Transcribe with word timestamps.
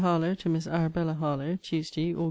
HARLOWE, 0.03 0.33
TO 0.35 0.49
MISS 0.49 0.65
ARAB. 0.65 0.95
HARLOWE 1.19 1.59
TUESDAY, 1.61 2.15
AUG. 2.15 2.19